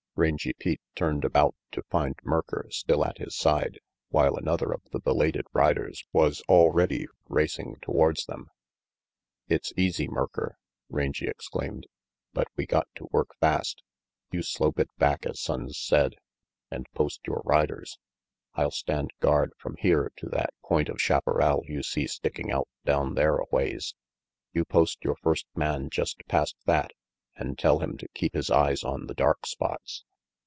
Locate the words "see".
21.83-22.05